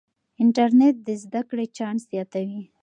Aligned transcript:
انټرنیټ 0.41 0.95
د 1.07 1.09
زده 1.23 1.41
کړې 1.49 1.65
چانس 1.77 2.01
زیاتوي. 2.11 2.61